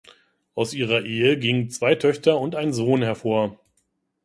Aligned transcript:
Aus 0.55 0.73
ihrer 0.73 1.03
Ehe 1.05 1.37
gingen 1.37 1.69
zwei 1.69 1.93
Töchter 1.93 2.39
und 2.39 2.55
ein 2.55 2.73
Sohn 2.73 3.03
hervor. 3.03 3.59